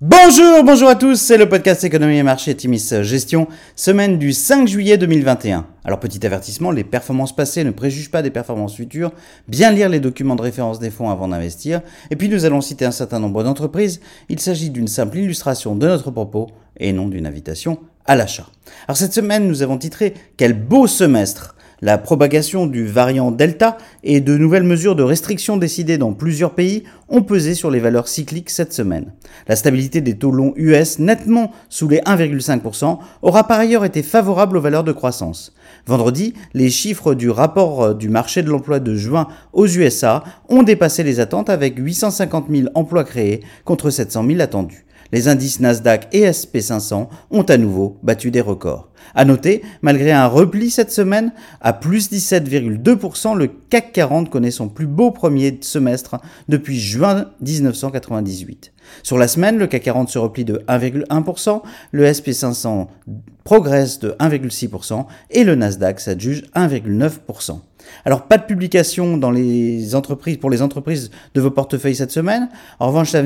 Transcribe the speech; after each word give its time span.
Bonjour, 0.00 0.62
bonjour 0.62 0.88
à 0.88 0.94
tous, 0.94 1.16
c'est 1.16 1.36
le 1.36 1.48
podcast 1.48 1.82
Économie 1.82 2.18
et 2.18 2.22
Marché 2.22 2.54
Timis 2.54 2.88
Gestion, 3.02 3.48
semaine 3.74 4.16
du 4.16 4.32
5 4.32 4.68
juillet 4.68 4.96
2021. 4.96 5.66
Alors 5.82 5.98
petit 5.98 6.24
avertissement, 6.24 6.70
les 6.70 6.84
performances 6.84 7.34
passées 7.34 7.64
ne 7.64 7.72
préjugent 7.72 8.12
pas 8.12 8.22
des 8.22 8.30
performances 8.30 8.76
futures, 8.76 9.10
bien 9.48 9.72
lire 9.72 9.88
les 9.88 9.98
documents 9.98 10.36
de 10.36 10.42
référence 10.42 10.78
des 10.78 10.90
fonds 10.90 11.10
avant 11.10 11.26
d'investir, 11.26 11.80
et 12.12 12.14
puis 12.16 12.28
nous 12.28 12.44
allons 12.44 12.60
citer 12.60 12.84
un 12.84 12.92
certain 12.92 13.18
nombre 13.18 13.42
d'entreprises, 13.42 14.00
il 14.28 14.38
s'agit 14.38 14.70
d'une 14.70 14.86
simple 14.86 15.18
illustration 15.18 15.74
de 15.74 15.88
notre 15.88 16.12
propos 16.12 16.46
et 16.76 16.92
non 16.92 17.08
d'une 17.08 17.26
invitation 17.26 17.80
à 18.06 18.14
l'achat. 18.14 18.46
Alors 18.86 18.96
cette 18.96 19.12
semaine 19.12 19.48
nous 19.48 19.62
avons 19.62 19.78
titré 19.78 20.14
Quel 20.36 20.52
beau 20.52 20.86
semestre 20.86 21.56
la 21.80 21.98
propagation 21.98 22.66
du 22.66 22.86
variant 22.86 23.30
Delta 23.30 23.78
et 24.02 24.20
de 24.20 24.36
nouvelles 24.36 24.64
mesures 24.64 24.96
de 24.96 25.02
restriction 25.02 25.56
décidées 25.56 25.98
dans 25.98 26.12
plusieurs 26.12 26.54
pays 26.54 26.84
ont 27.08 27.22
pesé 27.22 27.54
sur 27.54 27.70
les 27.70 27.78
valeurs 27.78 28.08
cycliques 28.08 28.50
cette 28.50 28.72
semaine. 28.72 29.12
La 29.46 29.56
stabilité 29.56 30.00
des 30.00 30.16
taux 30.16 30.30
longs 30.30 30.52
US 30.56 30.98
nettement 30.98 31.52
sous 31.68 31.88
les 31.88 31.98
1,5% 31.98 32.98
aura 33.22 33.46
par 33.46 33.60
ailleurs 33.60 33.84
été 33.84 34.02
favorable 34.02 34.56
aux 34.56 34.60
valeurs 34.60 34.84
de 34.84 34.92
croissance. 34.92 35.54
Vendredi, 35.86 36.34
les 36.54 36.70
chiffres 36.70 37.14
du 37.14 37.30
rapport 37.30 37.94
du 37.94 38.08
marché 38.08 38.42
de 38.42 38.50
l'emploi 38.50 38.80
de 38.80 38.94
juin 38.94 39.28
aux 39.52 39.66
USA 39.66 40.24
ont 40.48 40.62
dépassé 40.62 41.02
les 41.02 41.20
attentes 41.20 41.50
avec 41.50 41.78
850 41.78 42.46
000 42.50 42.68
emplois 42.74 43.04
créés 43.04 43.42
contre 43.64 43.90
700 43.90 44.26
000 44.26 44.40
attendus 44.40 44.84
les 45.12 45.28
indices 45.28 45.60
Nasdaq 45.60 46.08
et 46.12 46.28
SP500 46.30 47.08
ont 47.30 47.42
à 47.42 47.56
nouveau 47.56 47.98
battu 48.02 48.30
des 48.30 48.40
records. 48.40 48.88
À 49.14 49.24
noter, 49.24 49.62
malgré 49.82 50.12
un 50.12 50.26
repli 50.26 50.70
cette 50.70 50.92
semaine, 50.92 51.32
à 51.60 51.72
plus 51.72 52.10
17,2%, 52.10 53.36
le 53.36 53.48
CAC 53.70 53.92
40 53.92 54.30
connaît 54.30 54.50
son 54.50 54.68
plus 54.68 54.86
beau 54.86 55.10
premier 55.10 55.58
semestre 55.62 56.18
depuis 56.48 56.78
juin 56.78 57.26
1998. 57.40 58.72
Sur 59.02 59.18
la 59.18 59.28
semaine, 59.28 59.58
le 59.58 59.66
CAC 59.66 59.82
40 59.82 60.08
se 60.08 60.18
replie 60.18 60.44
de 60.44 60.62
1,1%, 60.68 61.62
le 61.92 62.04
SP500 62.06 62.88
progresse 63.44 63.98
de 63.98 64.10
1,6% 64.20 65.06
et 65.30 65.44
le 65.44 65.54
Nasdaq 65.54 66.00
s'adjuge 66.00 66.44
1,9%. 66.54 67.60
Alors 68.04 68.22
pas 68.22 68.38
de 68.38 68.44
publication 68.44 69.16
dans 69.16 69.30
les 69.30 69.94
entreprises 69.94 70.36
pour 70.36 70.50
les 70.50 70.62
entreprises 70.62 71.10
de 71.34 71.40
vos 71.40 71.50
portefeuilles 71.50 71.94
cette 71.94 72.10
semaine. 72.10 72.48
En 72.80 72.88
revanche, 72.88 73.14
à 73.14 73.22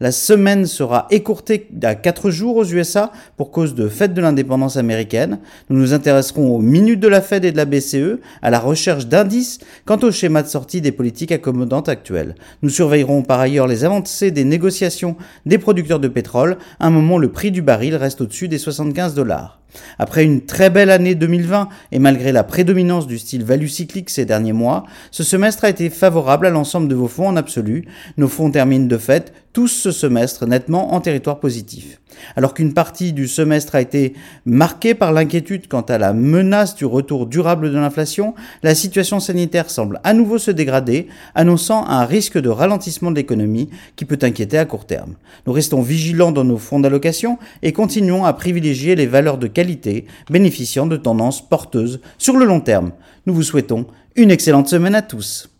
la 0.00 0.12
semaine 0.12 0.66
sera 0.66 1.06
écourtée 1.10 1.68
à 1.82 1.94
4 1.94 2.30
jours 2.30 2.56
aux 2.56 2.64
USA 2.64 3.12
pour 3.36 3.50
cause 3.50 3.74
de 3.74 3.88
fête 3.88 4.14
de 4.14 4.20
l'indépendance 4.20 4.76
américaine. 4.76 5.38
Nous 5.68 5.78
nous 5.78 5.94
intéresserons 5.94 6.54
aux 6.54 6.60
minutes 6.60 7.00
de 7.00 7.08
la 7.08 7.20
Fed 7.20 7.44
et 7.44 7.52
de 7.52 7.56
la 7.56 7.64
BCE, 7.64 8.18
à 8.40 8.50
la 8.50 8.58
recherche 8.58 9.06
d'indices 9.06 9.58
quant 9.84 9.98
au 9.98 10.10
schéma 10.10 10.42
de 10.42 10.48
sortie 10.48 10.80
des 10.80 10.92
politiques 10.92 11.32
accommodantes 11.32 11.88
actuelles. 11.88 12.34
Nous 12.62 12.70
surveillerons 12.70 13.22
par 13.22 13.40
ailleurs 13.40 13.66
les 13.66 13.84
avancées 13.84 14.30
des 14.30 14.44
négociations 14.44 15.16
des 15.46 15.58
producteurs 15.58 16.00
de 16.00 16.08
pétrole, 16.08 16.56
à 16.80 16.86
un 16.86 16.90
moment 16.90 17.18
le 17.18 17.30
prix 17.30 17.50
du 17.50 17.62
baril 17.62 17.96
reste 17.96 18.20
au-dessus 18.20 18.48
des 18.48 18.58
75 18.58 19.14
dollars. 19.14 19.61
Après 19.98 20.24
une 20.24 20.42
très 20.42 20.70
belle 20.70 20.90
année 20.90 21.14
2020 21.14 21.68
et 21.92 21.98
malgré 21.98 22.32
la 22.32 22.44
prédominance 22.44 23.06
du 23.06 23.18
style 23.18 23.44
value 23.44 23.66
cyclique 23.66 24.10
ces 24.10 24.24
derniers 24.24 24.52
mois, 24.52 24.84
ce 25.10 25.22
semestre 25.22 25.64
a 25.64 25.70
été 25.70 25.90
favorable 25.90 26.46
à 26.46 26.50
l'ensemble 26.50 26.88
de 26.88 26.94
vos 26.94 27.08
fonds 27.08 27.28
en 27.28 27.36
absolu. 27.36 27.86
Nos 28.16 28.28
fonds 28.28 28.50
terminent 28.50 28.86
de 28.86 28.98
fait 28.98 29.32
tous 29.52 29.68
ce 29.68 29.90
semestre 29.90 30.46
nettement 30.46 30.94
en 30.94 31.00
territoire 31.00 31.38
positif. 31.38 32.00
Alors 32.36 32.54
qu'une 32.54 32.74
partie 32.74 33.12
du 33.12 33.28
semestre 33.28 33.74
a 33.74 33.80
été 33.80 34.14
marquée 34.44 34.94
par 34.94 35.12
l'inquiétude 35.12 35.68
quant 35.68 35.82
à 35.82 35.98
la 35.98 36.12
menace 36.12 36.74
du 36.74 36.84
retour 36.84 37.26
durable 37.26 37.70
de 37.70 37.78
l'inflation, 37.78 38.34
la 38.62 38.74
situation 38.74 39.20
sanitaire 39.20 39.70
semble 39.70 40.00
à 40.04 40.14
nouveau 40.14 40.38
se 40.38 40.50
dégrader, 40.50 41.08
annonçant 41.34 41.86
un 41.86 42.04
risque 42.04 42.38
de 42.38 42.48
ralentissement 42.48 43.10
de 43.10 43.16
l'économie 43.16 43.70
qui 43.96 44.04
peut 44.04 44.18
inquiéter 44.22 44.58
à 44.58 44.64
court 44.64 44.86
terme. 44.86 45.14
Nous 45.46 45.52
restons 45.52 45.82
vigilants 45.82 46.32
dans 46.32 46.44
nos 46.44 46.58
fonds 46.58 46.80
d'allocation 46.80 47.38
et 47.62 47.72
continuons 47.72 48.24
à 48.24 48.32
privilégier 48.32 48.94
les 48.94 49.06
valeurs 49.06 49.38
de 49.38 49.46
qualité 49.46 50.06
bénéficiant 50.30 50.86
de 50.86 50.96
tendances 50.96 51.46
porteuses 51.46 52.00
sur 52.18 52.36
le 52.36 52.46
long 52.46 52.60
terme. 52.60 52.92
Nous 53.26 53.34
vous 53.34 53.42
souhaitons 53.42 53.86
une 54.16 54.30
excellente 54.30 54.68
semaine 54.68 54.94
à 54.94 55.02
tous. 55.02 55.51